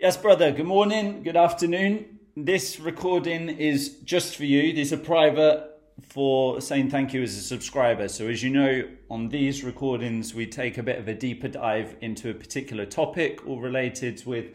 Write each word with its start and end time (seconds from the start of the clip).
Yes, 0.00 0.16
brother. 0.16 0.52
Good 0.52 0.64
morning, 0.64 1.24
good 1.24 1.36
afternoon. 1.36 2.20
This 2.36 2.78
recording 2.78 3.48
is 3.48 3.96
just 4.04 4.36
for 4.36 4.44
you. 4.44 4.72
These 4.72 4.92
are 4.92 4.96
private 4.96 5.68
for 6.08 6.60
saying 6.60 6.90
thank 6.90 7.12
you 7.12 7.20
as 7.24 7.36
a 7.36 7.40
subscriber. 7.40 8.06
So, 8.06 8.28
as 8.28 8.40
you 8.40 8.50
know, 8.50 8.88
on 9.10 9.28
these 9.28 9.64
recordings, 9.64 10.36
we 10.36 10.46
take 10.46 10.78
a 10.78 10.84
bit 10.84 11.00
of 11.00 11.08
a 11.08 11.14
deeper 11.14 11.48
dive 11.48 11.96
into 12.00 12.30
a 12.30 12.34
particular 12.34 12.86
topic 12.86 13.44
all 13.44 13.58
related 13.60 14.24
with 14.24 14.54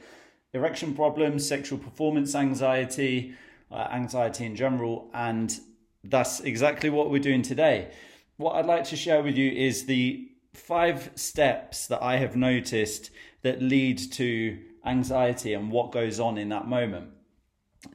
erection 0.53 0.95
problems, 0.95 1.46
sexual 1.46 1.78
performance 1.78 2.36
anxiety, 2.36 3.34
uh, 3.70 3.89
anxiety 3.91 4.46
in 4.46 4.55
general, 4.55 5.10
and 5.14 5.60
that's 6.05 6.39
exactly 6.39 6.89
what 6.89 7.10
we're 7.10 7.20
doing 7.20 7.41
today. 7.41 7.91
What 8.38 8.55
I'd 8.55 8.66
like 8.66 8.86
to 8.86 8.96
share 8.96 9.21
with 9.21 9.36
you 9.36 9.52
is 9.52 9.88
the 9.88 10.25
five 10.54 11.12
steps 11.16 11.88
that 11.88 12.02
I 12.02 12.16
have 12.16 12.38
noticed 12.38 13.12
that 13.41 13.62
lead 13.62 13.98
to 14.14 14.57
anxiety 14.86 15.54
and 15.54 15.71
what 15.71 15.91
goes 15.91 16.20
on 16.20 16.38
in 16.38 16.50
that 16.50 16.68
moment. 16.68 17.09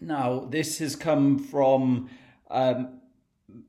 Now, 0.01 0.47
this 0.51 0.78
has 0.78 0.97
come 0.97 1.38
from 1.38 2.11
um, 2.51 3.01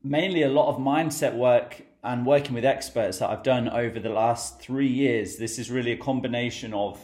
mainly 0.02 0.42
a 0.42 0.48
lot 0.48 0.68
of 0.68 0.80
mindset 0.80 1.34
work 1.34 1.82
and 2.02 2.24
working 2.24 2.54
with 2.54 2.64
experts 2.64 3.18
that 3.18 3.30
I've 3.30 3.42
done 3.42 3.68
over 3.68 4.00
the 4.00 4.10
last 4.10 4.60
three 4.60 4.88
years. 4.88 5.36
This 5.36 5.58
is 5.58 5.70
really 5.70 5.92
a 5.92 5.96
combination 5.96 6.72
of 6.72 6.98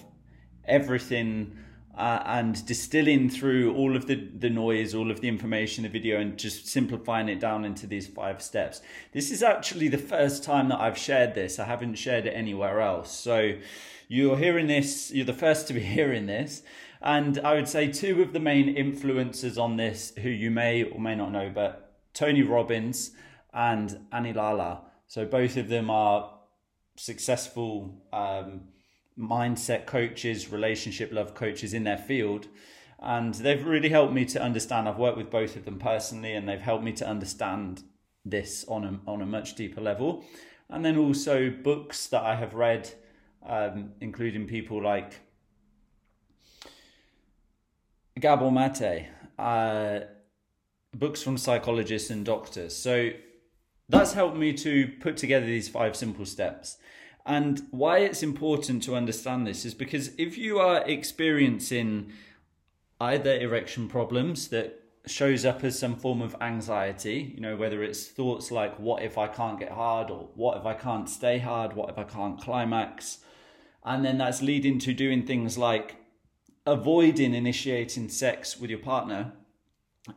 everything 0.65 1.57
uh, 1.97 2.23
and 2.27 2.65
distilling 2.67 3.31
through 3.31 3.75
all 3.75 3.97
of 3.97 4.07
the, 4.07 4.29
the 4.39 4.51
noise, 4.51 4.95
all 4.95 5.11
of 5.11 5.21
the 5.21 5.29
information, 5.29 5.85
the 5.85 5.89
video, 5.89 6.21
and 6.21 6.39
just 6.39 6.67
simplifying 6.67 7.29
it 7.29 7.41
down 7.41 7.65
into 7.65 7.87
these 7.87 8.07
five 8.07 8.43
steps. 8.43 8.83
This 9.13 9.31
is 9.31 9.43
actually 9.43 9.89
the 9.89 9.99
first 9.99 10.45
time 10.45 10.69
that 10.69 10.79
I've 10.79 10.99
shared 10.99 11.35
this. 11.35 11.59
I 11.59 11.65
haven't 11.65 11.95
shared 11.95 12.27
it 12.27 12.33
anywhere 12.35 12.81
else. 12.81 13.11
So 13.11 13.55
you're 14.09 14.37
hearing 14.37 14.67
this, 14.67 15.11
you're 15.13 15.27
the 15.27 15.33
first 15.33 15.67
to 15.69 15.75
be 15.75 15.81
hearing 15.99 16.27
this. 16.27 16.63
And 17.03 17.39
I 17.39 17.55
would 17.55 17.69
say 17.69 17.91
two 17.91 18.23
of 18.23 18.33
the 18.33 18.41
main 18.41 18.75
influencers 18.75 19.61
on 19.61 19.77
this, 19.77 20.13
who 20.23 20.29
you 20.29 20.51
may 20.51 20.83
or 20.83 20.99
may 20.99 21.15
not 21.15 21.31
know, 21.31 21.51
but 21.55 21.95
Tony 22.15 22.43
Robbins 22.43 23.13
and 23.53 24.07
Annie 24.13 24.33
Lalla. 24.33 24.83
So 25.07 25.25
both 25.25 25.57
of 25.57 25.69
them 25.69 25.91
are 25.91 26.33
successful 26.97 28.03
um, 28.13 28.63
mindset 29.19 29.87
coaches, 29.87 30.51
relationship 30.51 31.13
love 31.13 31.35
coaches 31.35 31.75
in 31.75 31.85
their 31.85 31.99
field. 31.99 32.49
And 32.99 33.35
they've 33.35 33.65
really 33.65 33.91
helped 33.91 34.15
me 34.15 34.25
to 34.27 34.43
understand. 34.43 34.89
I've 34.89 34.99
worked 34.99 35.19
with 35.19 35.31
both 35.31 35.57
of 35.57 35.65
them 35.65 35.79
personally, 35.79 36.33
and 36.33 36.49
they've 36.49 36.61
helped 36.61 36.83
me 36.85 36.93
to 36.95 37.07
understand 37.07 37.83
this 38.25 38.65
on 38.69 38.85
a, 38.85 39.11
on 39.11 39.23
a 39.23 39.27
much 39.27 39.55
deeper 39.55 39.81
level. 39.81 40.25
And 40.69 40.85
then 40.85 40.97
also 40.97 41.51
books 41.51 42.07
that 42.09 42.23
I 42.23 42.37
have 42.37 42.55
read, 42.55 42.91
um, 43.47 43.93
including 44.01 44.47
people 44.47 44.83
like 44.83 45.21
Gabor 48.19 48.51
Mate, 48.51 49.09
uh, 49.39 50.01
books 50.95 51.23
from 51.23 51.37
psychologists 51.37 52.11
and 52.11 52.25
doctors. 52.25 52.75
So 52.75 53.11
that's 53.89 54.15
helped 54.15 54.37
me 54.37 54.53
to 54.55 54.89
put 55.01 55.17
together 55.17 55.47
these 55.47 55.69
five 55.69 55.95
simple 55.95 56.25
steps. 56.25 56.79
And 57.25 57.67
why 57.71 57.99
it's 57.99 58.23
important 58.23 58.83
to 58.85 58.95
understand 58.95 59.47
this 59.47 59.65
is 59.65 59.75
because 59.75 60.13
if 60.17 60.39
you 60.39 60.59
are 60.59 60.83
experiencing 60.87 62.13
either 63.01 63.37
erection 63.39 63.89
problems 63.89 64.49
that 64.49 64.81
shows 65.07 65.45
up 65.45 65.63
as 65.63 65.79
some 65.79 65.97
form 65.97 66.23
of 66.23 66.37
anxiety, 66.41 67.33
you 67.35 67.41
know, 67.41 67.57
whether 67.57 67.83
it's 67.83 68.07
thoughts 68.07 68.51
like, 68.51 68.79
what 68.79 69.03
if 69.03 69.19
I 69.19 69.29
can't 69.29 69.59
get 69.59 69.73
hard, 69.73 70.11
or 70.11 70.29
what 70.35 70.57
if 70.57 70.67
I 70.67 70.75
can't 70.75 71.09
stay 71.09 71.39
hard, 71.39 71.75
what 71.75 71.91
if 71.91 71.99
I 71.99 72.05
can't 72.05 72.41
climax, 72.41 73.19
and 73.87 74.05
then 74.05 74.19
that's 74.19 74.43
leading 74.43 74.79
to 74.81 74.93
doing 74.93 75.25
things 75.25 75.57
like 75.57 75.97
avoiding 76.67 77.35
initiating 77.35 78.09
sex 78.09 78.59
with 78.59 78.69
your 78.69 78.81
partner. 78.81 79.33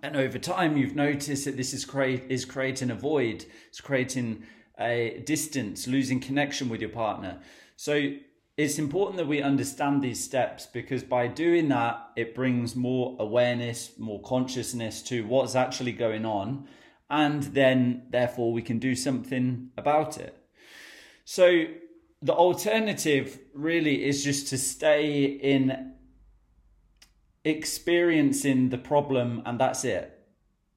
And 0.01 0.15
over 0.17 0.39
time, 0.39 0.75
you've 0.75 0.95
noticed 0.95 1.45
that 1.45 1.55
this 1.55 1.73
is 1.73 1.85
create 1.85 2.23
is 2.29 2.45
creating 2.45 2.89
a 2.89 2.95
void. 2.95 3.45
It's 3.69 3.79
creating 3.79 4.43
a 4.79 5.21
distance, 5.25 5.87
losing 5.87 6.19
connection 6.19 6.67
with 6.67 6.81
your 6.81 6.89
partner. 6.89 7.39
So 7.75 8.13
it's 8.57 8.79
important 8.79 9.17
that 9.17 9.27
we 9.27 9.41
understand 9.41 10.01
these 10.01 10.23
steps 10.23 10.65
because 10.65 11.03
by 11.03 11.27
doing 11.27 11.69
that, 11.69 12.09
it 12.15 12.33
brings 12.35 12.75
more 12.75 13.15
awareness, 13.19 13.91
more 13.97 14.21
consciousness 14.21 15.01
to 15.03 15.25
what's 15.25 15.55
actually 15.55 15.93
going 15.93 16.25
on. 16.25 16.67
And 17.11 17.43
then, 17.43 18.07
therefore, 18.09 18.51
we 18.51 18.61
can 18.61 18.77
do 18.77 18.95
something 18.95 19.71
about 19.77 20.17
it. 20.17 20.35
So, 21.25 21.65
the 22.21 22.33
alternative 22.33 23.39
really 23.53 24.05
is 24.05 24.23
just 24.23 24.47
to 24.49 24.57
stay 24.57 25.23
in 25.23 25.93
experiencing 27.45 28.69
the 28.69 28.77
problem 28.77 29.41
and 29.45 29.59
that's 29.59 29.85
it 29.85 30.19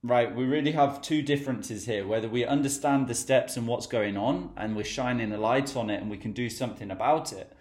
right, 0.03 0.35
we 0.35 0.45
really 0.45 0.73
have 0.73 1.01
two 1.01 1.23
differences 1.23 1.87
here 1.87 2.07
whether 2.07 2.29
we 2.29 2.45
understand 2.45 3.07
the 3.07 3.15
steps 3.15 3.57
and 3.57 3.67
what's 3.67 3.87
going 3.87 4.17
on 4.17 4.51
and 4.57 4.75
we're 4.75 4.85
shining 4.85 5.33
a 5.33 5.39
light 5.39 5.77
on 5.77 5.91
it 5.91 6.01
and 6.01 6.11
we 6.11 6.17
can 6.17 6.33
do 6.33 6.51
something 6.51 6.91
about 6.91 7.33
it, 7.33 7.53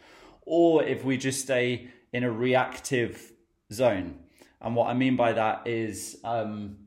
or 0.41 0.83
if 0.83 1.03
we 1.03 1.17
just 1.17 1.41
stay 1.41 1.89
in 2.11 2.23
a 2.23 2.31
reactive 2.31 3.31
zone. 3.71 4.19
And 4.59 4.75
what 4.75 4.87
I 4.87 4.93
mean 4.93 5.15
by 5.15 5.33
that 5.33 5.67
is, 5.67 6.17
um, 6.23 6.77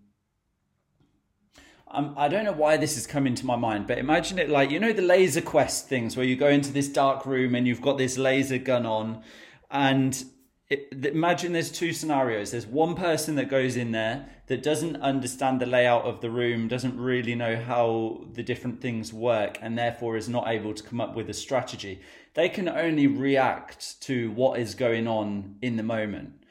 I'm, 1.94 2.18
I 2.18 2.28
don't 2.28 2.44
know 2.44 2.52
why 2.52 2.76
this 2.76 2.94
has 2.96 3.06
come 3.06 3.26
into 3.26 3.46
my 3.46 3.56
mind, 3.56 3.86
but 3.86 3.98
imagine 3.98 4.38
it 4.38 4.50
like, 4.50 4.70
you 4.70 4.80
know, 4.80 4.92
the 4.92 5.02
laser 5.02 5.40
quest 5.40 5.88
things 5.88 6.16
where 6.16 6.26
you 6.26 6.36
go 6.36 6.48
into 6.48 6.72
this 6.72 6.88
dark 6.88 7.24
room 7.24 7.54
and 7.54 7.66
you've 7.66 7.80
got 7.80 7.98
this 7.98 8.18
laser 8.18 8.58
gun 8.58 8.84
on 8.84 9.22
and 9.70 10.24
it, 10.70 11.04
imagine 11.04 11.52
there's 11.52 11.70
two 11.70 11.92
scenarios. 11.92 12.50
There's 12.50 12.66
one 12.66 12.94
person 12.94 13.34
that 13.36 13.48
goes 13.48 13.76
in 13.76 13.92
there 13.92 14.26
that 14.46 14.62
doesn't 14.62 14.96
understand 14.96 15.60
the 15.60 15.66
layout 15.66 16.04
of 16.04 16.20
the 16.20 16.30
room, 16.30 16.68
doesn't 16.68 16.98
really 16.98 17.34
know 17.34 17.56
how 17.56 18.24
the 18.32 18.42
different 18.42 18.80
things 18.80 19.12
work, 19.12 19.58
and 19.60 19.78
therefore 19.78 20.16
is 20.16 20.28
not 20.28 20.48
able 20.48 20.74
to 20.74 20.82
come 20.82 21.00
up 21.00 21.14
with 21.14 21.28
a 21.28 21.34
strategy. 21.34 22.00
They 22.34 22.48
can 22.48 22.68
only 22.68 23.06
react 23.06 24.00
to 24.02 24.30
what 24.32 24.58
is 24.58 24.74
going 24.74 25.06
on 25.06 25.56
in 25.60 25.76
the 25.76 25.82
moment. 25.82 26.43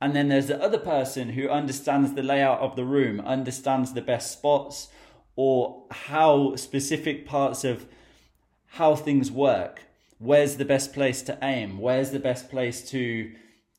And 0.00 0.14
then 0.14 0.28
there's 0.28 0.48
the 0.48 0.62
other 0.62 0.78
person 0.78 1.30
who 1.30 1.48
understands 1.48 2.12
the 2.12 2.22
layout 2.22 2.60
of 2.60 2.76
the 2.76 2.84
room, 2.84 3.20
understands 3.20 3.92
the 3.92 4.02
best 4.02 4.30
spots, 4.30 4.88
or 5.36 5.84
how 5.90 6.56
specific 6.56 7.26
parts 7.26 7.64
of 7.64 7.86
how 8.66 8.94
things 8.94 9.30
work. 9.30 9.82
Where's 10.18 10.56
the 10.56 10.64
best 10.64 10.92
place 10.92 11.22
to 11.22 11.38
aim? 11.42 11.78
Where's 11.78 12.10
the 12.10 12.18
best 12.18 12.50
place 12.50 12.88
to 12.90 13.32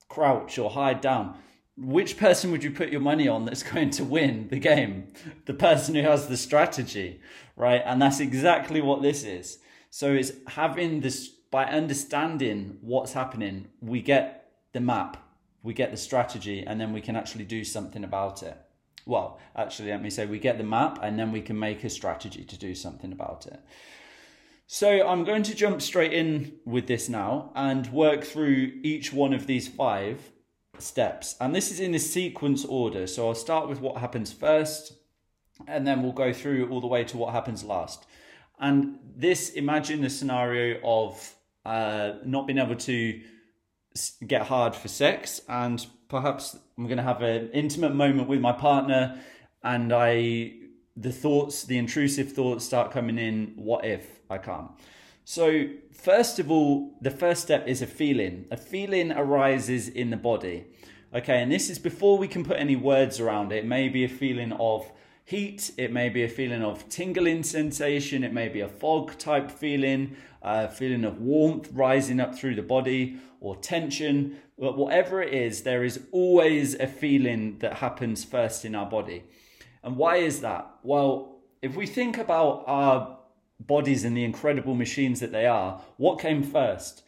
crouch 0.10 0.58
or 0.58 0.70
hide 0.72 1.02
down, 1.02 1.38
which 1.78 2.18
person 2.18 2.52
would 2.52 2.64
you 2.64 2.72
put 2.72 2.90
your 2.90 3.02
money 3.02 3.28
on 3.28 3.46
that's 3.46 3.64
going 3.74 3.90
to 3.92 4.04
win 4.04 4.48
the 4.50 4.60
game? 4.60 5.08
The 5.46 5.54
person 5.54 5.96
who 5.96 6.02
has 6.02 6.28
the 6.28 6.38
strategy, 6.38 7.22
right? 7.56 7.82
And 7.86 8.02
that's 8.02 8.20
exactly 8.20 8.82
what 8.82 9.02
this 9.02 9.24
is. 9.24 9.60
So 9.90 10.14
it's 10.14 10.32
having 10.48 11.02
this, 11.02 11.28
by 11.28 11.66
understanding 11.66 12.78
what's 12.82 13.14
happening, 13.14 13.68
we 13.82 14.02
get 14.02 14.52
the 14.74 14.82
map, 14.82 15.18
we 15.68 15.74
get 15.74 15.92
the 15.92 15.98
strategy, 15.98 16.64
and 16.66 16.80
then 16.80 16.94
we 16.94 17.02
can 17.02 17.18
actually 17.18 17.44
do 17.44 17.64
something 17.64 18.04
about 18.06 18.42
it. 18.42 18.58
Well, 19.06 19.40
actually, 19.54 19.90
let 19.90 20.02
me 20.02 20.10
say 20.10 20.26
we 20.26 20.40
get 20.40 20.58
the 20.58 20.64
map 20.64 21.00
and 21.02 21.20
then 21.20 21.32
we 21.32 21.42
can 21.42 21.60
make 21.60 21.84
a 21.84 21.90
strategy 21.90 22.44
to 22.44 22.58
do 22.58 22.74
something 22.74 23.12
about 23.12 23.46
it. 23.48 23.60
So 24.66 25.08
I'm 25.08 25.24
going 25.24 25.44
to 25.44 25.56
jump 25.56 25.82
straight 25.82 26.14
in 26.14 26.54
with 26.66 26.88
this 26.88 27.08
now 27.08 27.52
and 27.56 27.92
work 27.92 28.24
through 28.24 28.80
each 28.84 29.14
one 29.14 29.34
of 29.34 29.46
these 29.46 29.68
five 29.68 30.32
steps. 30.78 31.36
And 31.40 31.54
this 31.54 31.72
is 31.72 31.80
in 31.80 31.96
a 31.96 32.00
sequence 32.00 32.66
order. 32.66 33.08
So 33.08 33.28
I'll 33.28 33.36
start 33.36 33.70
with 33.70 33.80
what 33.80 33.98
happens 33.98 34.32
first, 34.34 34.94
and 35.68 35.86
then 35.88 36.02
we'll 36.02 36.12
go 36.26 36.34
through 36.34 36.70
all 36.70 36.82
the 36.82 36.88
way 36.96 37.04
to 37.06 37.18
what 37.18 37.34
happens 37.34 37.64
last. 37.64 38.06
And 38.60 39.00
this, 39.16 39.50
imagine 39.52 40.02
the 40.02 40.10
scenario 40.10 40.80
of 40.84 41.36
uh, 41.66 42.14
not 42.26 42.48
being 42.48 42.60
able 42.60 42.76
to 42.76 43.22
get 44.26 44.48
hard 44.48 44.76
for 44.76 44.88
sex, 44.88 45.42
and 45.48 45.86
perhaps 46.10 46.58
I'm 46.78 46.86
going 46.86 46.98
to 46.98 47.04
have 47.04 47.22
an 47.22 47.50
intimate 47.52 47.94
moment 47.94 48.28
with 48.28 48.40
my 48.40 48.52
partner, 48.52 49.22
and 49.64 49.94
I 49.94 50.54
the 50.96 51.12
thoughts, 51.12 51.64
the 51.64 51.78
intrusive 51.78 52.34
thoughts 52.34 52.66
start 52.66 52.92
coming 52.92 53.18
in. 53.18 53.54
What 53.56 53.86
if? 53.86 54.20
I 54.30 54.40
can't. 54.40 54.72
So, 55.24 55.68
first 55.92 56.40
of 56.40 56.50
all, 56.50 56.98
the 57.02 57.12
first 57.12 57.44
step 57.44 57.68
is 57.68 57.82
a 57.82 57.88
feeling. 57.88 58.46
A 58.50 58.58
feeling 58.58 59.12
arises 59.12 59.88
in 59.88 60.10
the 60.10 60.18
body. 60.18 60.66
Okay, 61.14 61.42
and 61.42 61.52
this 61.52 61.70
is 61.70 61.80
before 61.80 62.18
we 62.18 62.28
can 62.28 62.44
put 62.44 62.58
any 62.58 62.76
words 62.76 63.20
around 63.20 63.52
it. 63.52 63.58
It 63.58 63.66
may 63.66 63.90
be 63.90 64.04
a 64.04 64.10
feeling 64.10 64.54
of 64.54 64.92
heat, 65.28 65.72
it 65.78 65.92
may 65.92 66.08
be 66.08 66.24
a 66.24 66.30
feeling 66.30 66.64
of 66.64 66.88
tingling 66.88 67.44
sensation, 67.44 68.24
it 68.24 68.32
may 68.32 68.48
be 68.48 68.62
a 68.62 68.68
fog 68.70 69.18
type 69.18 69.52
feeling, 69.52 70.16
a 70.42 70.70
feeling 70.70 71.04
of 71.04 71.20
warmth 71.20 71.70
rising 71.74 72.22
up 72.22 72.34
through 72.34 72.56
the 72.56 72.62
body, 72.62 73.18
or 73.42 73.58
tension. 73.58 74.38
But 74.58 74.78
whatever 74.78 75.22
it 75.22 75.34
is, 75.34 75.64
there 75.64 75.84
is 75.84 76.00
always 76.14 76.76
a 76.76 76.88
feeling 76.88 77.60
that 77.60 77.74
happens 77.74 78.24
first 78.24 78.64
in 78.64 78.74
our 78.74 78.90
body. 78.90 79.26
And 79.84 79.98
why 79.98 80.16
is 80.16 80.40
that? 80.40 80.72
Well, 80.82 81.42
if 81.62 81.76
we 81.76 81.88
think 81.88 82.18
about 82.18 82.64
our 82.66 83.18
bodies 83.60 84.06
and 84.06 84.16
the 84.16 84.24
incredible 84.24 84.76
machines 84.76 85.20
that 85.20 85.34
they 85.34 85.46
are, 85.46 85.82
what 85.98 86.22
came 86.22 86.42
first? 86.42 87.04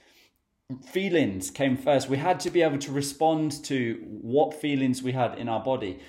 feelings 0.86 1.50
came 1.50 1.76
first. 1.76 2.10
We 2.10 2.18
had 2.18 2.40
to 2.42 2.52
be 2.52 2.62
able 2.62 2.78
to 2.80 2.92
respond 2.92 3.64
to 3.64 4.06
what 4.08 4.54
feelings 4.54 5.02
we 5.02 5.14
had 5.14 5.40
in 5.40 5.50
our 5.50 5.64
body. 5.64 6.00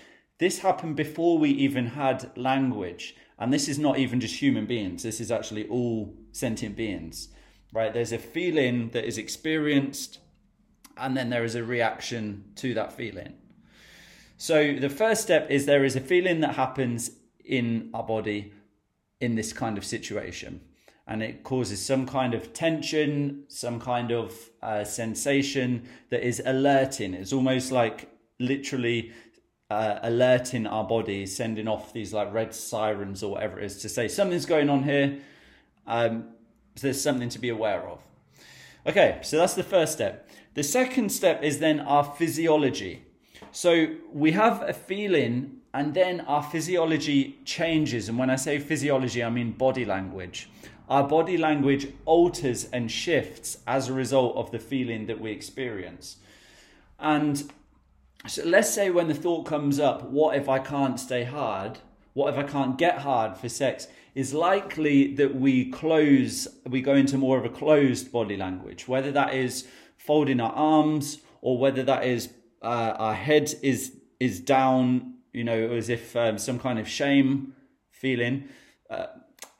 This 0.40 0.60
happened 0.60 0.96
before 0.96 1.38
we 1.38 1.50
even 1.50 1.88
had 1.88 2.36
language. 2.36 3.14
And 3.38 3.52
this 3.52 3.68
is 3.68 3.78
not 3.78 3.98
even 3.98 4.20
just 4.20 4.42
human 4.42 4.66
beings, 4.66 5.02
this 5.02 5.20
is 5.20 5.30
actually 5.30 5.68
all 5.68 6.14
sentient 6.32 6.76
beings, 6.76 7.28
right? 7.72 7.92
There's 7.92 8.12
a 8.12 8.18
feeling 8.18 8.90
that 8.90 9.06
is 9.06 9.16
experienced, 9.16 10.18
and 10.96 11.16
then 11.16 11.30
there 11.30 11.44
is 11.44 11.54
a 11.54 11.64
reaction 11.64 12.44
to 12.56 12.74
that 12.74 12.92
feeling. 12.92 13.34
So 14.36 14.74
the 14.74 14.90
first 14.90 15.22
step 15.22 15.50
is 15.50 15.66
there 15.66 15.84
is 15.84 15.96
a 15.96 16.00
feeling 16.00 16.40
that 16.40 16.54
happens 16.54 17.12
in 17.44 17.90
our 17.94 18.02
body 18.02 18.52
in 19.20 19.34
this 19.34 19.52
kind 19.52 19.76
of 19.76 19.84
situation 19.84 20.62
and 21.06 21.22
it 21.22 21.42
causes 21.42 21.84
some 21.84 22.06
kind 22.06 22.34
of 22.34 22.54
tension, 22.54 23.44
some 23.48 23.80
kind 23.80 24.12
of 24.12 24.32
uh, 24.62 24.84
sensation 24.84 25.82
that 26.10 26.24
is 26.24 26.40
alerting. 26.46 27.14
It's 27.14 27.32
almost 27.32 27.72
like 27.72 28.08
literally 28.38 29.12
uh, 29.70 30.00
alerting 30.02 30.66
our 30.66 30.84
bodies, 30.84 31.36
sending 31.36 31.68
off 31.68 31.92
these 31.92 32.12
like 32.12 32.32
red 32.32 32.54
sirens 32.54 33.22
or 33.22 33.32
whatever 33.32 33.60
it 33.60 33.64
is 33.64 33.78
to 33.82 33.88
say 33.88 34.08
something's 34.08 34.46
going 34.46 34.68
on 34.68 34.82
here. 34.82 35.18
Um, 35.86 36.30
so 36.76 36.88
there's 36.88 37.00
something 37.00 37.28
to 37.30 37.38
be 37.38 37.48
aware 37.48 37.88
of. 37.88 38.02
Okay, 38.86 39.18
so 39.22 39.36
that's 39.36 39.54
the 39.54 39.62
first 39.62 39.92
step. 39.92 40.28
The 40.54 40.62
second 40.62 41.10
step 41.10 41.42
is 41.42 41.58
then 41.58 41.80
our 41.80 42.04
physiology. 42.04 43.04
So 43.52 43.96
we 44.12 44.32
have 44.32 44.62
a 44.62 44.72
feeling, 44.72 45.60
and 45.72 45.94
then 45.94 46.20
our 46.22 46.42
physiology 46.42 47.38
changes. 47.44 48.08
And 48.08 48.18
when 48.18 48.30
I 48.30 48.36
say 48.36 48.58
physiology, 48.58 49.22
I 49.22 49.30
mean 49.30 49.52
body 49.52 49.84
language 49.84 50.48
our 50.90 51.06
body 51.06 51.38
language 51.38 51.86
alters 52.04 52.68
and 52.72 52.90
shifts 52.90 53.58
as 53.66 53.88
a 53.88 53.92
result 53.92 54.36
of 54.36 54.50
the 54.50 54.58
feeling 54.58 55.06
that 55.06 55.20
we 55.20 55.30
experience. 55.30 56.16
And 56.98 57.50
so 58.26 58.44
let's 58.44 58.72
say 58.72 58.90
when 58.90 59.08
the 59.08 59.14
thought 59.14 59.44
comes 59.44 59.80
up, 59.80 60.04
what 60.10 60.36
if 60.36 60.48
I 60.48 60.58
can't 60.58 61.00
stay 61.00 61.24
hard? 61.24 61.78
What 62.12 62.32
if 62.32 62.38
I 62.38 62.42
can't 62.42 62.76
get 62.76 62.98
hard 62.98 63.36
for 63.36 63.48
sex? 63.48 63.86
Is 64.14 64.34
likely 64.34 65.14
that 65.14 65.34
we 65.34 65.70
close, 65.70 66.48
we 66.66 66.82
go 66.82 66.94
into 66.94 67.16
more 67.16 67.38
of 67.38 67.44
a 67.44 67.48
closed 67.48 68.10
body 68.10 68.36
language, 68.36 68.88
whether 68.88 69.12
that 69.12 69.34
is 69.34 69.68
folding 69.96 70.40
our 70.40 70.52
arms 70.52 71.18
or 71.40 71.58
whether 71.58 71.82
that 71.84 72.04
is 72.04 72.30
uh, 72.62 72.94
our 72.98 73.14
head 73.14 73.54
is 73.62 73.96
is 74.18 74.40
down, 74.40 75.14
you 75.32 75.44
know, 75.44 75.70
as 75.70 75.88
if 75.88 76.14
um, 76.16 76.36
some 76.36 76.58
kind 76.58 76.78
of 76.78 76.88
shame 76.88 77.54
feeling. 77.90 78.48
Uh, 78.90 79.06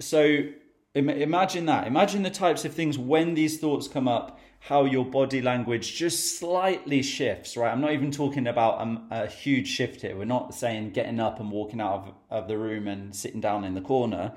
so 0.00 0.42
imagine 0.94 1.66
that. 1.66 1.86
Imagine 1.86 2.22
the 2.22 2.30
types 2.30 2.64
of 2.64 2.74
things 2.74 2.98
when 2.98 3.34
these 3.34 3.58
thoughts 3.58 3.86
come 3.88 4.08
up, 4.08 4.39
how 4.60 4.84
your 4.84 5.06
body 5.06 5.40
language 5.40 5.96
just 5.96 6.38
slightly 6.38 7.02
shifts, 7.02 7.56
right? 7.56 7.72
I'm 7.72 7.80
not 7.80 7.92
even 7.92 8.10
talking 8.10 8.46
about 8.46 8.86
a, 8.86 9.22
a 9.22 9.26
huge 9.26 9.66
shift 9.66 10.02
here. 10.02 10.16
We're 10.16 10.26
not 10.26 10.54
saying 10.54 10.90
getting 10.90 11.18
up 11.18 11.40
and 11.40 11.50
walking 11.50 11.80
out 11.80 11.94
of, 12.30 12.42
of 12.42 12.48
the 12.48 12.58
room 12.58 12.86
and 12.86 13.16
sitting 13.16 13.40
down 13.40 13.64
in 13.64 13.74
the 13.74 13.80
corner. 13.80 14.34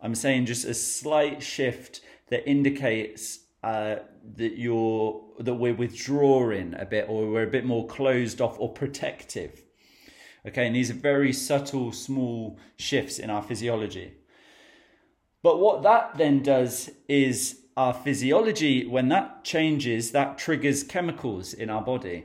I'm 0.00 0.14
saying 0.14 0.46
just 0.46 0.64
a 0.64 0.74
slight 0.74 1.42
shift 1.42 2.00
that 2.28 2.48
indicates 2.48 3.40
uh, 3.64 3.96
that 4.36 4.56
you're 4.58 5.22
that 5.40 5.54
we're 5.54 5.74
withdrawing 5.74 6.74
a 6.78 6.84
bit, 6.84 7.06
or 7.08 7.28
we're 7.28 7.42
a 7.42 7.50
bit 7.50 7.64
more 7.64 7.86
closed 7.86 8.40
off 8.40 8.56
or 8.60 8.72
protective. 8.72 9.64
Okay, 10.46 10.66
and 10.66 10.76
these 10.76 10.90
are 10.90 10.94
very 10.94 11.32
subtle, 11.32 11.90
small 11.90 12.58
shifts 12.76 13.18
in 13.18 13.28
our 13.28 13.42
physiology. 13.42 14.12
But 15.42 15.58
what 15.58 15.82
that 15.82 16.16
then 16.16 16.42
does 16.42 16.90
is 17.08 17.63
our 17.76 17.92
physiology, 17.92 18.86
when 18.86 19.08
that 19.08 19.44
changes, 19.44 20.12
that 20.12 20.38
triggers 20.38 20.82
chemicals 20.82 21.52
in 21.52 21.70
our 21.70 21.82
body. 21.82 22.24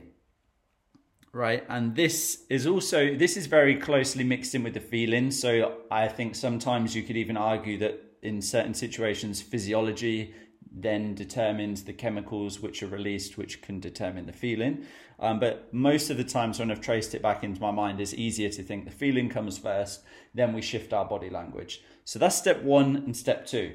Right. 1.32 1.64
And 1.68 1.94
this 1.94 2.44
is 2.48 2.66
also, 2.66 3.14
this 3.16 3.36
is 3.36 3.46
very 3.46 3.76
closely 3.76 4.24
mixed 4.24 4.54
in 4.54 4.64
with 4.64 4.74
the 4.74 4.80
feelings. 4.80 5.40
So 5.40 5.78
I 5.90 6.08
think 6.08 6.34
sometimes 6.34 6.96
you 6.96 7.02
could 7.02 7.16
even 7.16 7.36
argue 7.36 7.78
that 7.78 8.00
in 8.22 8.42
certain 8.42 8.74
situations, 8.74 9.40
physiology 9.40 10.34
then 10.72 11.14
determines 11.14 11.84
the 11.84 11.92
chemicals 11.92 12.60
which 12.60 12.82
are 12.82 12.88
released, 12.88 13.36
which 13.36 13.60
can 13.62 13.80
determine 13.80 14.26
the 14.26 14.32
feeling. 14.32 14.86
Um, 15.18 15.40
but 15.40 15.72
most 15.72 16.10
of 16.10 16.16
the 16.16 16.24
times 16.24 16.58
when 16.58 16.70
I've 16.70 16.80
traced 16.80 17.14
it 17.14 17.22
back 17.22 17.42
into 17.42 17.60
my 17.60 17.70
mind, 17.70 18.00
it's 18.00 18.14
easier 18.14 18.50
to 18.50 18.62
think 18.62 18.84
the 18.84 18.90
feeling 18.90 19.28
comes 19.28 19.58
first, 19.58 20.02
then 20.34 20.52
we 20.52 20.62
shift 20.62 20.92
our 20.92 21.04
body 21.04 21.28
language. 21.28 21.82
So 22.04 22.18
that's 22.18 22.36
step 22.36 22.62
one 22.62 22.96
and 22.96 23.16
step 23.16 23.46
two. 23.46 23.74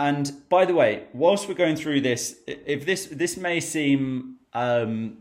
And 0.00 0.32
by 0.48 0.64
the 0.64 0.72
way, 0.72 1.04
whilst 1.12 1.46
we're 1.46 1.62
going 1.66 1.76
through 1.76 2.00
this, 2.00 2.38
if 2.46 2.86
this 2.86 3.04
this 3.12 3.36
may 3.36 3.60
seem 3.60 4.36
um, 4.54 5.18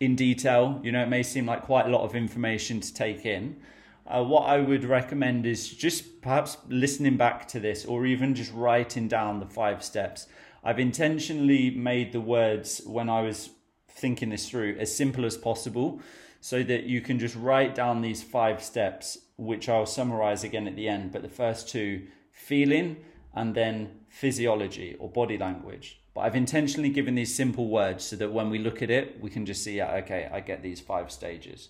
in 0.00 0.16
detail, 0.16 0.80
you 0.82 0.90
know, 0.90 1.00
it 1.04 1.08
may 1.08 1.22
seem 1.22 1.46
like 1.46 1.62
quite 1.62 1.86
a 1.86 1.90
lot 1.90 2.02
of 2.02 2.16
information 2.16 2.80
to 2.80 2.92
take 2.92 3.24
in. 3.24 3.60
Uh, 4.04 4.24
what 4.24 4.48
I 4.48 4.58
would 4.58 4.82
recommend 4.82 5.46
is 5.46 5.68
just 5.68 6.22
perhaps 6.22 6.56
listening 6.68 7.16
back 7.16 7.46
to 7.48 7.60
this, 7.60 7.84
or 7.84 8.04
even 8.04 8.34
just 8.34 8.52
writing 8.52 9.06
down 9.06 9.38
the 9.38 9.46
five 9.46 9.84
steps. 9.84 10.26
I've 10.64 10.80
intentionally 10.80 11.70
made 11.70 12.10
the 12.10 12.20
words 12.20 12.82
when 12.84 13.08
I 13.08 13.20
was 13.20 13.50
thinking 13.88 14.30
this 14.30 14.48
through 14.48 14.76
as 14.80 14.92
simple 14.92 15.24
as 15.24 15.36
possible 15.36 16.00
so 16.40 16.64
that 16.64 16.82
you 16.82 17.00
can 17.00 17.20
just 17.20 17.36
write 17.36 17.76
down 17.76 18.02
these 18.02 18.24
five 18.24 18.60
steps, 18.60 19.18
which 19.36 19.68
I'll 19.68 19.86
summarize 19.86 20.42
again 20.42 20.66
at 20.66 20.74
the 20.74 20.88
end. 20.88 21.12
But 21.12 21.22
the 21.22 21.28
first 21.28 21.68
two 21.68 22.08
feeling 22.32 22.96
and 23.36 23.54
then 23.54 24.00
physiology 24.08 24.96
or 24.98 25.08
body 25.08 25.38
language. 25.38 26.00
But 26.14 26.22
I've 26.22 26.34
intentionally 26.34 26.88
given 26.88 27.14
these 27.14 27.34
simple 27.34 27.68
words 27.68 28.02
so 28.04 28.16
that 28.16 28.32
when 28.32 28.48
we 28.48 28.58
look 28.58 28.82
at 28.82 28.90
it, 28.90 29.20
we 29.20 29.30
can 29.30 29.44
just 29.44 29.62
see, 29.62 29.76
yeah, 29.76 29.96
okay, 29.96 30.28
I 30.32 30.40
get 30.40 30.62
these 30.62 30.80
five 30.80 31.12
stages. 31.12 31.68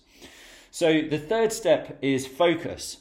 So 0.71 1.01
the 1.01 1.19
third 1.19 1.51
step 1.51 1.97
is 2.01 2.25
focus. 2.25 2.97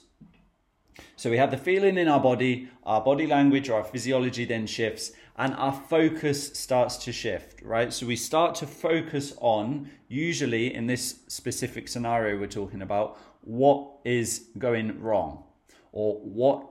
So 1.15 1.31
we 1.31 1.37
have 1.37 1.53
the 1.53 1.57
feeling 1.57 1.97
in 1.97 2.09
our 2.09 2.21
body, 2.21 2.69
our 2.83 3.01
body 3.01 3.27
language 3.27 3.69
or 3.69 3.75
our 3.75 3.85
physiology 3.85 4.45
then 4.45 4.67
shifts, 4.67 5.13
and 5.37 5.55
our 5.55 5.73
focus 5.73 6.59
starts 6.59 6.97
to 6.97 7.13
shift, 7.13 7.63
right? 7.63 7.93
So 7.93 8.07
we 8.07 8.17
start 8.17 8.55
to 8.57 8.67
focus 8.67 9.35
on, 9.41 9.91
usually 10.09 10.75
in 10.75 10.87
this 10.87 11.21
specific 11.29 11.87
scenario 11.87 12.39
we're 12.39 12.47
talking 12.49 12.83
about, 12.83 13.19
what 13.43 13.89
is 14.05 14.49
going 14.59 15.01
wrong 15.01 15.45
or 15.93 16.15
what 16.21 16.69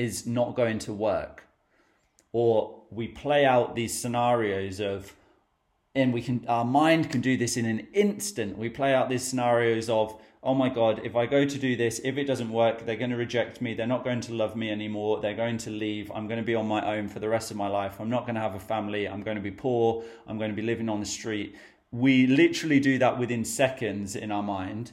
is 0.00 0.26
not 0.26 0.56
going 0.56 0.78
to 0.78 0.92
work. 0.92 1.46
Or 2.32 2.82
we 2.90 3.06
play 3.08 3.44
out 3.44 3.74
these 3.74 3.92
scenarios 4.00 4.80
of, 4.80 5.14
and 5.94 6.12
we 6.14 6.22
can, 6.22 6.44
our 6.48 6.64
mind 6.64 7.10
can 7.10 7.20
do 7.20 7.36
this 7.36 7.56
in 7.56 7.66
an 7.66 7.86
instant. 7.92 8.56
We 8.56 8.70
play 8.70 8.94
out 8.94 9.10
these 9.10 9.24
scenarios 9.24 9.90
of, 9.90 10.18
oh 10.42 10.54
my 10.54 10.70
God, 10.70 11.02
if 11.04 11.14
I 11.16 11.26
go 11.26 11.44
to 11.44 11.58
do 11.58 11.76
this, 11.76 12.00
if 12.02 12.16
it 12.16 12.24
doesn't 12.24 12.50
work, 12.50 12.86
they're 12.86 12.96
going 12.96 13.10
to 13.10 13.16
reject 13.16 13.60
me. 13.60 13.74
They're 13.74 13.94
not 13.94 14.04
going 14.04 14.22
to 14.22 14.32
love 14.32 14.56
me 14.56 14.70
anymore. 14.70 15.20
They're 15.20 15.42
going 15.44 15.58
to 15.58 15.70
leave. 15.70 16.10
I'm 16.14 16.28
going 16.28 16.40
to 16.40 16.46
be 16.46 16.54
on 16.54 16.66
my 16.66 16.80
own 16.96 17.08
for 17.08 17.18
the 17.18 17.28
rest 17.28 17.50
of 17.50 17.58
my 17.58 17.68
life. 17.68 18.00
I'm 18.00 18.08
not 18.08 18.24
going 18.24 18.36
to 18.36 18.40
have 18.40 18.54
a 18.54 18.60
family. 18.60 19.06
I'm 19.06 19.22
going 19.22 19.36
to 19.36 19.42
be 19.42 19.50
poor. 19.50 20.02
I'm 20.26 20.38
going 20.38 20.50
to 20.50 20.56
be 20.56 20.62
living 20.62 20.88
on 20.88 21.00
the 21.00 21.06
street. 21.06 21.56
We 21.92 22.26
literally 22.26 22.80
do 22.80 22.96
that 22.98 23.18
within 23.18 23.44
seconds 23.44 24.16
in 24.16 24.30
our 24.30 24.42
mind. 24.42 24.92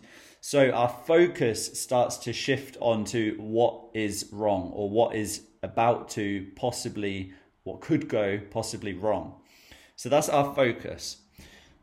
So 0.50 0.72
our 0.72 0.88
focus 0.88 1.78
starts 1.78 2.16
to 2.20 2.32
shift 2.32 2.78
onto 2.80 3.36
what 3.38 3.82
is 3.94 4.30
wrong 4.32 4.72
or 4.74 4.90
what 4.90 5.14
is 5.14 5.42
about 5.62 6.08
to 6.12 6.48
possibly, 6.56 7.34
what 7.66 7.82
could 7.82 8.08
go 8.08 8.40
possibly 8.50 8.94
wrong. 8.94 9.42
So 9.98 10.08
that's 10.08 10.30
our 10.30 10.56
focus. 10.56 11.18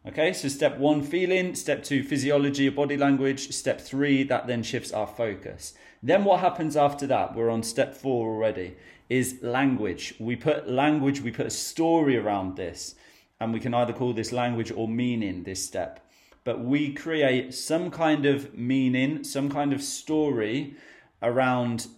Okay, 0.08 0.32
so 0.32 0.48
step 0.48 0.78
one, 0.78 1.02
feeling. 1.02 1.54
Step 1.54 1.84
two, 1.84 2.02
physiology 2.02 2.70
body 2.70 2.96
language. 2.96 3.52
Step 3.52 3.82
three, 3.82 4.22
that 4.22 4.46
then 4.46 4.62
shifts 4.62 4.92
our 4.92 5.08
focus. 5.08 5.74
Then 6.02 6.24
what 6.24 6.40
happens 6.40 6.74
after 6.74 7.06
that? 7.08 7.36
We're 7.36 7.50
on 7.50 7.62
step 7.62 7.92
four 7.94 8.32
already, 8.32 8.76
is 9.10 9.40
language. 9.42 10.14
We 10.18 10.36
put 10.36 10.70
language, 10.70 11.20
we 11.20 11.32
put 11.32 11.44
a 11.44 11.50
story 11.50 12.16
around 12.16 12.56
this, 12.56 12.94
and 13.40 13.52
we 13.52 13.60
can 13.60 13.74
either 13.74 13.92
call 13.92 14.14
this 14.14 14.32
language 14.32 14.72
or 14.74 14.88
meaning 14.88 15.42
this 15.42 15.62
step. 15.62 16.00
But 16.44 16.60
we 16.60 16.92
create 16.92 17.54
some 17.54 17.90
kind 17.90 18.26
of 18.26 18.56
meaning, 18.56 19.24
some 19.24 19.50
kind 19.50 19.72
of 19.72 19.82
story 19.82 20.76
around 21.22 21.88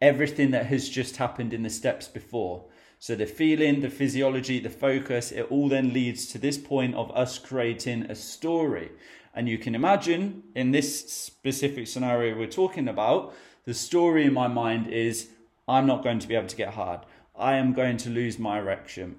everything 0.00 0.50
that 0.52 0.66
has 0.66 0.88
just 0.88 1.18
happened 1.18 1.52
in 1.52 1.62
the 1.62 1.70
steps 1.70 2.08
before. 2.08 2.64
So 2.98 3.14
the 3.14 3.26
feeling, 3.26 3.80
the 3.80 3.90
physiology, 3.90 4.58
the 4.58 4.70
focus, 4.70 5.32
it 5.32 5.46
all 5.50 5.68
then 5.68 5.92
leads 5.92 6.26
to 6.26 6.38
this 6.38 6.58
point 6.58 6.94
of 6.94 7.10
us 7.12 7.38
creating 7.38 8.04
a 8.04 8.14
story. 8.14 8.90
And 9.34 9.48
you 9.48 9.58
can 9.58 9.74
imagine 9.74 10.42
in 10.54 10.70
this 10.70 11.10
specific 11.10 11.86
scenario 11.86 12.36
we're 12.36 12.46
talking 12.46 12.88
about, 12.88 13.34
the 13.64 13.74
story 13.74 14.24
in 14.24 14.32
my 14.32 14.48
mind 14.48 14.88
is 14.88 15.28
I'm 15.68 15.86
not 15.86 16.02
going 16.02 16.18
to 16.18 16.28
be 16.28 16.34
able 16.34 16.48
to 16.48 16.56
get 16.56 16.74
hard. 16.74 17.00
I 17.38 17.54
am 17.54 17.72
going 17.72 17.96
to 17.98 18.10
lose 18.10 18.38
my 18.38 18.58
erection. 18.58 19.16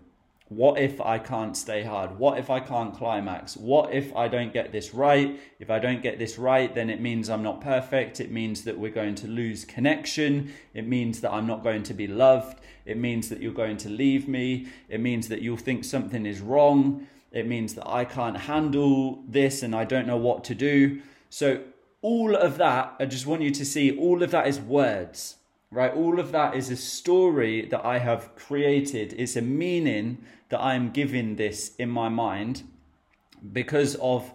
What 0.52 0.78
if 0.78 1.00
I 1.00 1.18
can't 1.18 1.56
stay 1.56 1.82
hard? 1.82 2.20
What 2.20 2.38
if 2.38 2.50
I 2.50 2.60
can't 2.60 2.94
climax? 2.94 3.56
What 3.56 3.94
if 3.94 4.14
I 4.14 4.28
don't 4.28 4.52
get 4.52 4.74
this 4.74 4.94
right? 4.94 5.40
If 5.62 5.70
I 5.70 5.80
don't 5.80 6.04
get 6.04 6.20
this 6.20 6.38
right, 6.38 6.76
then 6.76 6.90
it 6.90 7.00
means 7.00 7.30
I'm 7.30 7.42
not 7.42 7.62
perfect. 7.62 8.20
It 8.20 8.32
means 8.32 8.66
that 8.66 8.78
we're 8.78 8.92
going 8.92 9.16
to 9.16 9.28
lose 9.28 9.64
connection. 9.64 10.54
It 10.74 10.86
means 10.86 11.22
that 11.22 11.32
I'm 11.32 11.48
not 11.48 11.64
going 11.64 11.84
to 11.84 11.94
be 11.94 12.06
loved. 12.06 12.60
It 12.86 12.98
means 12.98 13.30
that 13.30 13.42
you're 13.42 13.54
going 13.54 13.78
to 13.78 13.88
leave 13.88 14.28
me. 14.28 14.68
It 14.90 15.00
means 15.00 15.30
that 15.30 15.42
you'll 15.42 15.56
think 15.56 15.86
something 15.86 16.26
is 16.26 16.42
wrong. 16.42 17.08
It 17.32 17.48
means 17.48 17.76
that 17.76 17.88
I 17.88 18.04
can't 18.04 18.36
handle 18.36 19.24
this 19.26 19.64
and 19.64 19.74
I 19.74 19.86
don't 19.86 20.06
know 20.06 20.18
what 20.18 20.44
to 20.46 20.54
do. 20.54 21.02
So, 21.30 21.62
all 22.02 22.36
of 22.36 22.58
that, 22.58 22.96
I 23.00 23.06
just 23.06 23.26
want 23.26 23.42
you 23.42 23.52
to 23.52 23.64
see 23.64 23.98
all 23.98 24.22
of 24.22 24.32
that 24.32 24.48
is 24.48 24.60
words 24.60 25.38
right? 25.72 25.94
All 25.94 26.20
of 26.20 26.34
that 26.34 26.56
is 26.56 26.70
a 26.70 26.76
story 26.76 27.66
that 27.68 27.86
I 27.86 28.00
have 28.00 28.36
created. 28.36 29.16
It's 29.18 29.38
a 29.38 29.42
meaning 29.42 30.24
that 30.52 30.62
I'm 30.62 30.92
giving 30.92 31.38
this 31.38 31.76
in 31.78 31.90
my 31.90 32.10
mind 32.10 32.64
because 33.52 33.96
of 33.96 34.32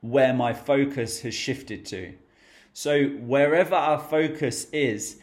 where 0.00 0.34
my 0.34 0.52
focus 0.52 1.20
has 1.22 1.34
shifted 1.34 1.86
to. 1.86 2.12
So, 2.74 3.06
wherever 3.06 3.74
our 3.74 3.98
focus 3.98 4.66
is, 4.72 5.20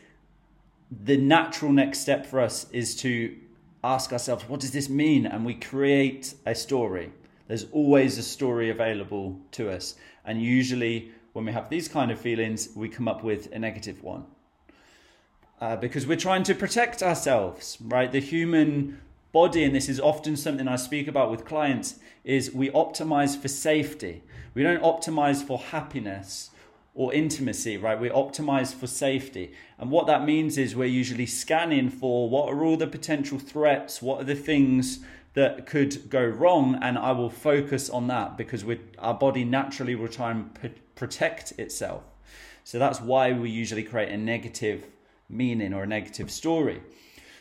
the 0.89 1.17
natural 1.17 1.71
next 1.71 1.99
step 1.99 2.25
for 2.25 2.39
us 2.39 2.67
is 2.71 2.95
to 2.97 3.35
ask 3.83 4.11
ourselves, 4.11 4.47
what 4.47 4.59
does 4.59 4.71
this 4.71 4.89
mean? 4.89 5.25
And 5.25 5.45
we 5.45 5.55
create 5.55 6.33
a 6.45 6.55
story. 6.55 7.11
There's 7.47 7.65
always 7.71 8.17
a 8.17 8.23
story 8.23 8.69
available 8.69 9.39
to 9.51 9.69
us. 9.69 9.95
And 10.25 10.41
usually, 10.41 11.11
when 11.33 11.45
we 11.45 11.51
have 11.51 11.69
these 11.69 11.87
kind 11.87 12.11
of 12.11 12.19
feelings, 12.19 12.69
we 12.75 12.87
come 12.87 13.07
up 13.07 13.23
with 13.23 13.51
a 13.51 13.59
negative 13.59 14.03
one. 14.03 14.25
Uh, 15.59 15.75
because 15.75 16.07
we're 16.07 16.15
trying 16.15 16.43
to 16.43 16.55
protect 16.55 17.03
ourselves, 17.03 17.77
right? 17.81 18.11
The 18.11 18.21
human 18.21 19.01
body, 19.31 19.63
and 19.63 19.75
this 19.75 19.89
is 19.89 19.99
often 19.99 20.35
something 20.35 20.67
I 20.67 20.75
speak 20.75 21.07
about 21.07 21.31
with 21.31 21.45
clients, 21.45 21.99
is 22.23 22.53
we 22.53 22.69
optimize 22.69 23.39
for 23.39 23.47
safety. 23.47 24.23
We 24.53 24.63
don't 24.63 24.81
optimize 24.81 25.43
for 25.43 25.59
happiness 25.59 26.49
or 26.95 27.13
intimacy, 27.13 27.77
right? 27.77 27.99
We 27.99 28.09
optimize 28.09 28.73
for 28.73 28.87
safety. 28.87 29.53
And 29.77 29.91
what 29.91 30.07
that 30.07 30.25
means 30.25 30.57
is 30.57 30.75
we're 30.75 30.85
usually 30.85 31.25
scanning 31.25 31.89
for 31.89 32.29
what 32.29 32.49
are 32.49 32.63
all 32.63 32.77
the 32.77 32.87
potential 32.87 33.39
threats, 33.39 34.01
what 34.01 34.21
are 34.21 34.25
the 34.25 34.35
things 34.35 34.99
that 35.33 35.65
could 35.65 36.09
go 36.09 36.25
wrong, 36.25 36.77
and 36.81 36.97
I 36.97 37.11
will 37.11 37.29
focus 37.29 37.89
on 37.89 38.07
that 38.07 38.35
because 38.35 38.65
we 38.65 38.79
our 38.97 39.13
body 39.13 39.43
naturally 39.43 39.95
will 39.95 40.07
try 40.07 40.31
and 40.31 40.53
p- 40.59 40.73
protect 40.95 41.51
itself. 41.53 42.03
So 42.63 42.79
that's 42.79 42.99
why 42.99 43.31
we 43.31 43.49
usually 43.49 43.83
create 43.83 44.09
a 44.09 44.17
negative 44.17 44.85
meaning 45.29 45.73
or 45.73 45.83
a 45.83 45.87
negative 45.87 46.31
story. 46.31 46.81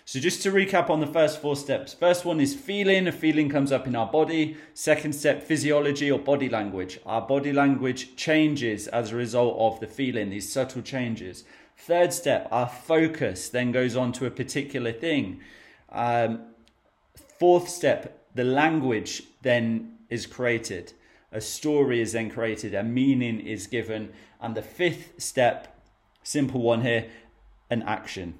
So, 0.09 0.21
just 0.21 0.43
to 0.45 0.51
recap 0.51 0.89
on 0.89 1.01
the 1.01 1.07
first 1.07 1.43
four 1.43 1.55
steps 1.55 1.93
first 1.93 2.25
one 2.25 2.41
is 2.41 2.55
feeling. 2.55 3.07
A 3.07 3.13
feeling 3.13 3.51
comes 3.51 3.71
up 3.71 3.87
in 3.87 3.95
our 3.95 4.11
body. 4.11 4.57
Second 4.73 5.13
step, 5.13 5.43
physiology 5.43 6.11
or 6.11 6.19
body 6.19 6.49
language. 6.49 6.99
Our 7.05 7.21
body 7.21 7.53
language 7.53 8.17
changes 8.17 8.89
as 8.89 9.13
a 9.13 9.17
result 9.17 9.59
of 9.59 9.81
the 9.81 9.87
feeling, 9.87 10.31
these 10.31 10.51
subtle 10.51 10.81
changes. 10.81 11.45
Third 11.77 12.15
step, 12.15 12.49
our 12.51 12.67
focus 12.67 13.51
then 13.51 13.71
goes 13.71 13.97
on 13.97 14.13
to 14.13 14.25
a 14.25 14.31
particular 14.31 14.93
thing. 14.93 15.41
Um, 15.93 16.55
fourth 17.39 17.69
step, 17.69 18.25
the 18.35 18.45
language 18.45 19.25
then 19.43 19.99
is 20.09 20.25
created. 20.25 20.95
A 21.33 21.43
story 21.43 22.01
is 22.01 22.13
then 22.13 22.31
created, 22.31 22.73
a 22.75 22.83
meaning 22.83 23.41
is 23.41 23.67
given. 23.67 24.15
And 24.41 24.55
the 24.55 24.63
fifth 24.63 25.21
step, 25.21 25.79
simple 26.23 26.63
one 26.63 26.81
here, 26.81 27.11
an 27.69 27.83
action 27.83 28.39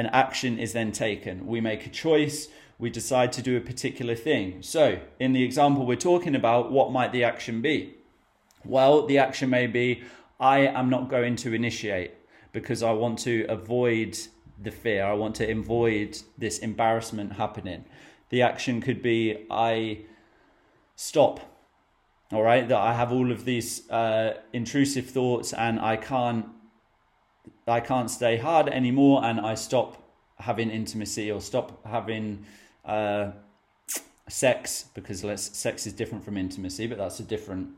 an 0.00 0.06
action 0.06 0.58
is 0.58 0.72
then 0.72 0.92
taken. 0.92 1.46
We 1.46 1.60
make 1.60 1.84
a 1.86 1.90
choice, 1.90 2.48
we 2.78 2.88
decide 2.88 3.32
to 3.34 3.42
do 3.42 3.58
a 3.58 3.60
particular 3.60 4.14
thing. 4.14 4.62
So, 4.62 4.98
in 5.18 5.34
the 5.34 5.44
example 5.44 5.84
we're 5.84 6.06
talking 6.12 6.34
about, 6.34 6.72
what 6.72 6.90
might 6.90 7.12
the 7.12 7.22
action 7.22 7.60
be? 7.60 7.94
Well, 8.64 9.06
the 9.06 9.18
action 9.18 9.50
may 9.50 9.66
be 9.66 10.02
I 10.40 10.60
am 10.60 10.88
not 10.88 11.10
going 11.10 11.36
to 11.36 11.52
initiate 11.52 12.12
because 12.52 12.82
I 12.82 12.92
want 12.92 13.18
to 13.20 13.44
avoid 13.48 14.18
the 14.62 14.70
fear, 14.70 15.04
I 15.04 15.12
want 15.12 15.34
to 15.36 15.50
avoid 15.50 16.18
this 16.38 16.58
embarrassment 16.58 17.34
happening. 17.34 17.84
The 18.30 18.40
action 18.40 18.80
could 18.80 19.02
be 19.02 19.46
I 19.50 20.04
stop. 20.96 21.40
All 22.32 22.42
right, 22.42 22.66
that 22.66 22.78
I 22.78 22.94
have 22.94 23.12
all 23.12 23.30
of 23.30 23.44
these 23.44 23.90
uh, 23.90 24.38
intrusive 24.54 25.10
thoughts 25.10 25.52
and 25.52 25.78
I 25.78 25.96
can't 25.96 26.46
I 27.66 27.80
can't 27.80 28.10
stay 28.10 28.36
hard 28.36 28.68
anymore 28.68 29.24
and 29.24 29.40
I 29.40 29.54
stop 29.54 30.02
having 30.38 30.70
intimacy 30.70 31.30
or 31.30 31.40
stop 31.40 31.84
having 31.86 32.44
uh, 32.84 33.32
sex 34.28 34.86
because 34.94 35.22
let's, 35.22 35.56
sex 35.56 35.86
is 35.86 35.92
different 35.92 36.24
from 36.24 36.36
intimacy, 36.36 36.86
but 36.86 36.98
that's 36.98 37.20
a 37.20 37.24
different 37.24 37.70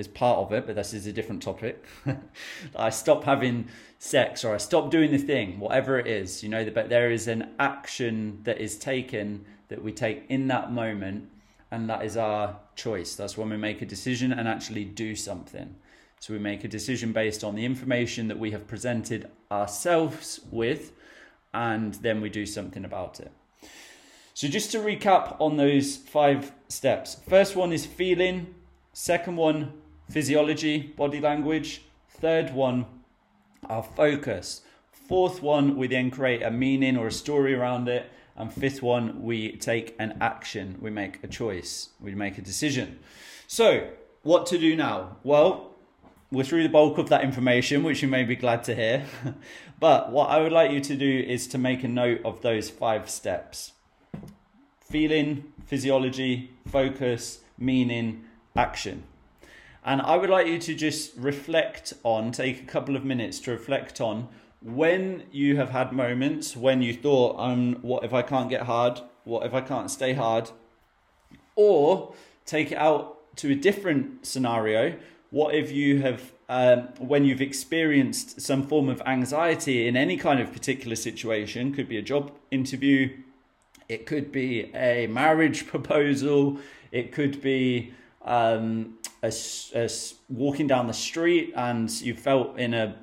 is 0.00 0.08
part 0.08 0.38
of 0.38 0.52
it, 0.52 0.66
but 0.66 0.74
this 0.74 0.92
is 0.92 1.06
a 1.06 1.12
different 1.12 1.42
topic. 1.42 1.84
I 2.76 2.90
stop 2.90 3.24
having 3.24 3.68
sex 3.98 4.44
or 4.44 4.54
I 4.54 4.56
stop 4.56 4.90
doing 4.90 5.12
the 5.12 5.18
thing, 5.18 5.60
whatever 5.60 5.98
it 5.98 6.06
is, 6.06 6.42
you 6.42 6.48
know, 6.48 6.68
but 6.70 6.88
there 6.88 7.10
is 7.10 7.28
an 7.28 7.50
action 7.58 8.40
that 8.44 8.58
is 8.58 8.76
taken 8.76 9.44
that 9.68 9.82
we 9.82 9.92
take 9.92 10.24
in 10.28 10.48
that 10.48 10.72
moment, 10.72 11.28
and 11.70 11.88
that 11.88 12.04
is 12.04 12.16
our 12.16 12.56
choice. 12.74 13.14
That's 13.14 13.36
when 13.36 13.50
we 13.50 13.56
make 13.56 13.82
a 13.82 13.86
decision 13.86 14.32
and 14.32 14.48
actually 14.48 14.84
do 14.84 15.14
something. 15.14 15.76
So 16.20 16.34
we 16.34 16.38
make 16.38 16.64
a 16.64 16.68
decision 16.68 17.12
based 17.12 17.42
on 17.42 17.54
the 17.54 17.64
information 17.64 18.28
that 18.28 18.38
we 18.38 18.50
have 18.50 18.66
presented 18.66 19.30
ourselves 19.50 20.40
with, 20.50 20.92
and 21.54 21.94
then 21.94 22.20
we 22.20 22.28
do 22.28 22.44
something 22.44 22.84
about 22.84 23.20
it. 23.20 23.32
So, 24.34 24.46
just 24.46 24.70
to 24.72 24.78
recap 24.78 25.40
on 25.40 25.56
those 25.56 25.96
five 25.96 26.52
steps 26.68 27.16
first 27.26 27.56
one 27.56 27.72
is 27.72 27.86
feeling, 27.86 28.54
second 28.92 29.36
one, 29.36 29.72
physiology, 30.10 30.92
body 30.94 31.20
language, 31.20 31.82
third 32.10 32.52
one, 32.52 32.84
our 33.70 33.82
focus, 33.82 34.60
fourth 34.92 35.42
one, 35.42 35.74
we 35.74 35.88
then 35.88 36.10
create 36.10 36.42
a 36.42 36.50
meaning 36.50 36.98
or 36.98 37.06
a 37.06 37.12
story 37.12 37.54
around 37.54 37.88
it, 37.88 38.10
and 38.36 38.52
fifth 38.52 38.82
one, 38.82 39.22
we 39.22 39.56
take 39.56 39.96
an 39.98 40.18
action, 40.20 40.76
we 40.82 40.90
make 40.90 41.24
a 41.24 41.28
choice, 41.28 41.90
we 41.98 42.14
make 42.14 42.36
a 42.36 42.42
decision. 42.42 42.98
So, 43.46 43.88
what 44.22 44.44
to 44.46 44.58
do 44.58 44.76
now? 44.76 45.16
Well, 45.22 45.69
we're 46.32 46.44
through 46.44 46.62
the 46.62 46.68
bulk 46.68 46.98
of 46.98 47.08
that 47.08 47.22
information, 47.22 47.82
which 47.82 48.02
you 48.02 48.08
may 48.08 48.24
be 48.24 48.36
glad 48.36 48.62
to 48.64 48.74
hear. 48.74 49.04
but 49.80 50.12
what 50.12 50.30
I 50.30 50.40
would 50.40 50.52
like 50.52 50.70
you 50.70 50.80
to 50.80 50.96
do 50.96 51.24
is 51.26 51.46
to 51.48 51.58
make 51.58 51.82
a 51.82 51.88
note 51.88 52.20
of 52.24 52.42
those 52.42 52.70
five 52.70 53.10
steps 53.10 53.72
feeling, 54.80 55.44
physiology, 55.66 56.50
focus, 56.66 57.40
meaning, 57.56 58.24
action. 58.56 59.04
And 59.84 60.02
I 60.02 60.16
would 60.16 60.28
like 60.28 60.48
you 60.48 60.58
to 60.58 60.74
just 60.74 61.16
reflect 61.16 61.94
on, 62.02 62.32
take 62.32 62.60
a 62.60 62.64
couple 62.64 62.96
of 62.96 63.04
minutes 63.04 63.38
to 63.40 63.52
reflect 63.52 64.00
on 64.00 64.28
when 64.62 65.24
you 65.30 65.56
have 65.56 65.70
had 65.70 65.92
moments 65.92 66.56
when 66.56 66.82
you 66.82 66.92
thought, 66.92 67.36
um, 67.38 67.76
what 67.82 68.04
if 68.04 68.12
I 68.12 68.22
can't 68.22 68.50
get 68.50 68.62
hard? 68.62 69.00
What 69.24 69.46
if 69.46 69.54
I 69.54 69.60
can't 69.60 69.90
stay 69.90 70.12
hard? 70.12 70.50
Or 71.54 72.14
take 72.44 72.72
it 72.72 72.78
out 72.78 73.36
to 73.36 73.52
a 73.52 73.54
different 73.54 74.26
scenario 74.26 74.96
what 75.30 75.54
if 75.54 75.70
you 75.72 76.00
have 76.02 76.32
um, 76.48 76.88
when 76.98 77.24
you've 77.24 77.40
experienced 77.40 78.40
some 78.40 78.66
form 78.66 78.88
of 78.88 79.00
anxiety 79.06 79.86
in 79.86 79.96
any 79.96 80.16
kind 80.16 80.40
of 80.40 80.52
particular 80.52 80.96
situation 80.96 81.72
could 81.72 81.88
be 81.88 81.96
a 81.96 82.02
job 82.02 82.32
interview 82.50 83.16
it 83.88 84.06
could 84.06 84.32
be 84.32 84.74
a 84.74 85.06
marriage 85.06 85.66
proposal 85.74 86.58
it 86.92 87.12
could 87.12 87.40
be 87.40 87.92
um, 88.24 88.98
a, 89.22 89.32
a, 89.74 89.88
walking 90.28 90.66
down 90.66 90.86
the 90.86 90.92
street 90.92 91.52
and 91.56 91.90
you 92.02 92.14
felt 92.14 92.58
in 92.58 92.74
a 92.74 92.96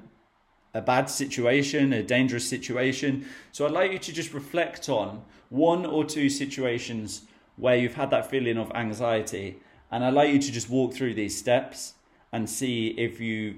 a 0.77 0.81
bad 0.81 1.09
situation, 1.09 1.91
a 1.91 2.03
dangerous 2.03 2.47
situation. 2.47 3.25
So 3.51 3.65
I'd 3.65 3.71
like 3.71 3.91
you 3.91 3.97
to 3.97 4.13
just 4.13 4.31
reflect 4.31 4.89
on 4.89 5.23
one 5.49 5.85
or 5.85 6.05
two 6.05 6.29
situations 6.29 7.23
where 7.55 7.75
you've 7.75 7.95
had 7.95 8.11
that 8.11 8.29
feeling 8.29 8.57
of 8.57 8.71
anxiety. 8.75 9.57
And 9.89 10.05
I'd 10.05 10.13
like 10.13 10.31
you 10.31 10.39
to 10.39 10.51
just 10.51 10.69
walk 10.69 10.93
through 10.93 11.15
these 11.15 11.35
steps 11.35 11.93
and 12.31 12.49
see 12.49 12.87
if 12.97 13.19
you 13.19 13.55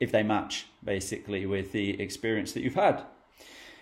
if 0.00 0.10
they 0.10 0.22
match 0.22 0.66
basically 0.82 1.44
with 1.44 1.72
the 1.72 2.00
experience 2.00 2.52
that 2.52 2.62
you've 2.62 2.74
had. 2.74 3.02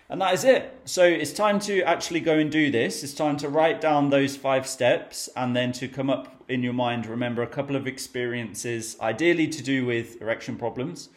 And 0.09 0.19
that 0.21 0.33
is 0.33 0.43
it. 0.43 0.81
So 0.85 1.03
it's 1.03 1.31
time 1.31 1.59
to 1.61 1.81
actually 1.83 2.19
go 2.19 2.37
and 2.39 2.51
do 2.51 2.71
this. 2.71 3.03
It's 3.03 3.13
time 3.13 3.37
to 3.37 3.47
write 3.47 3.79
down 3.79 4.09
those 4.09 4.35
five 4.35 4.67
steps 4.67 5.29
and 5.35 5.55
then 5.55 5.71
to 5.73 5.87
come 5.87 6.09
up 6.09 6.43
in 6.49 6.63
your 6.63 6.73
mind, 6.73 7.05
remember 7.05 7.43
a 7.43 7.47
couple 7.47 7.75
of 7.75 7.85
experiences, 7.85 8.97
ideally 8.99 9.47
to 9.47 9.61
do 9.61 9.85
with 9.85 10.19
erection 10.19 10.57
problems, 10.57 11.09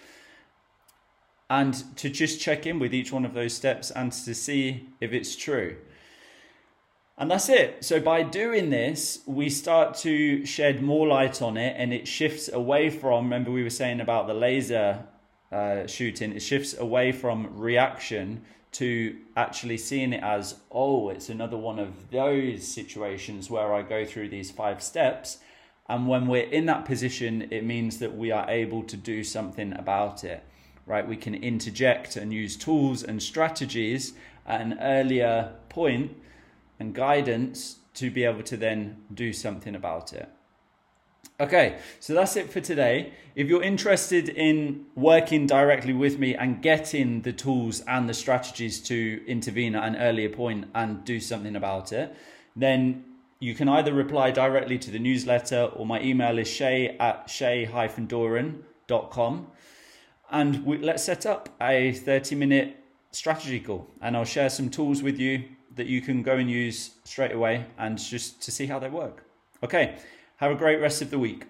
and 1.48 1.96
to 1.96 2.10
just 2.10 2.38
check 2.38 2.66
in 2.66 2.78
with 2.78 2.92
each 2.92 3.12
one 3.12 3.24
of 3.24 3.32
those 3.32 3.54
steps 3.54 3.90
and 3.90 4.12
to 4.12 4.34
see 4.34 4.90
if 5.00 5.12
it's 5.12 5.34
true. 5.34 5.76
And 7.18 7.30
that's 7.30 7.48
it. 7.48 7.84
So 7.84 8.00
by 8.00 8.22
doing 8.22 8.70
this, 8.70 9.20
we 9.26 9.50
start 9.50 9.94
to 9.98 10.46
shed 10.46 10.82
more 10.82 11.06
light 11.06 11.42
on 11.42 11.56
it 11.56 11.74
and 11.76 11.92
it 11.92 12.08
shifts 12.08 12.48
away 12.50 12.88
from, 12.88 13.24
remember 13.24 13.50
we 13.50 13.62
were 13.62 13.70
saying 13.70 14.00
about 14.00 14.26
the 14.26 14.34
laser 14.34 15.04
uh, 15.50 15.86
shooting, 15.86 16.32
it 16.32 16.40
shifts 16.40 16.76
away 16.76 17.12
from 17.12 17.58
reaction 17.58 18.42
to 18.72 19.18
actually 19.36 19.76
seeing 19.76 20.14
it 20.14 20.22
as, 20.22 20.56
oh, 20.70 21.10
it's 21.10 21.28
another 21.28 21.58
one 21.58 21.78
of 21.78 22.10
those 22.10 22.66
situations 22.66 23.50
where 23.50 23.74
I 23.74 23.82
go 23.82 24.06
through 24.06 24.30
these 24.30 24.50
five 24.50 24.82
steps. 24.82 25.38
And 25.90 26.08
when 26.08 26.26
we're 26.26 26.48
in 26.48 26.64
that 26.66 26.86
position, 26.86 27.48
it 27.50 27.64
means 27.64 27.98
that 27.98 28.16
we 28.16 28.30
are 28.30 28.48
able 28.48 28.82
to 28.84 28.96
do 28.96 29.22
something 29.22 29.74
about 29.74 30.24
it, 30.24 30.42
right? 30.86 31.06
We 31.06 31.16
can 31.16 31.34
interject 31.34 32.16
and 32.16 32.32
use 32.32 32.56
tools 32.56 33.02
and 33.02 33.22
strategies 33.22 34.14
at 34.46 34.62
an 34.62 34.78
earlier 34.80 35.52
point 35.68 36.16
and 36.78 36.94
guidance 36.94 37.78
to 37.94 38.10
be 38.10 38.24
able 38.24 38.42
to 38.42 38.56
then 38.56 38.96
do 39.12 39.32
something 39.32 39.74
about 39.74 40.12
it. 40.12 40.28
Okay, 41.40 41.78
so 41.98 42.12
that's 42.14 42.36
it 42.36 42.50
for 42.50 42.60
today. 42.60 43.14
If 43.34 43.48
you're 43.48 43.62
interested 43.62 44.28
in 44.28 44.84
working 44.94 45.46
directly 45.46 45.92
with 45.92 46.16
me 46.18 46.34
and 46.34 46.62
getting 46.62 47.22
the 47.22 47.32
tools 47.32 47.82
and 47.88 48.08
the 48.08 48.14
strategies 48.14 48.80
to 48.82 49.20
intervene 49.26 49.74
at 49.74 49.82
an 49.84 49.96
earlier 49.96 50.28
point 50.28 50.66
and 50.74 51.04
do 51.04 51.18
something 51.18 51.56
about 51.56 51.92
it, 51.92 52.14
then 52.54 53.04
you 53.40 53.56
can 53.56 53.68
either 53.68 53.92
reply 53.92 54.30
directly 54.30 54.78
to 54.78 54.90
the 54.90 55.00
newsletter 55.00 55.64
or 55.74 55.84
my 55.84 56.00
email 56.00 56.38
is 56.38 56.46
shay 56.46 56.96
at 56.98 57.28
shay-doran.com 57.28 59.46
and 60.30 60.64
we, 60.64 60.78
let's 60.78 61.02
set 61.02 61.26
up 61.26 61.48
a 61.60 61.90
30 61.92 62.36
minute 62.36 62.76
strategy 63.10 63.58
call 63.58 63.90
and 64.00 64.16
I'll 64.16 64.24
share 64.24 64.48
some 64.48 64.70
tools 64.70 65.02
with 65.02 65.18
you 65.18 65.42
that 65.76 65.86
you 65.86 66.00
can 66.00 66.22
go 66.22 66.36
and 66.36 66.50
use 66.50 66.92
straight 67.04 67.32
away 67.32 67.66
and 67.78 67.98
just 67.98 68.42
to 68.42 68.50
see 68.50 68.66
how 68.66 68.78
they 68.78 68.88
work. 68.88 69.24
Okay, 69.62 69.96
have 70.36 70.50
a 70.50 70.54
great 70.54 70.80
rest 70.80 71.02
of 71.02 71.10
the 71.10 71.18
week. 71.18 71.46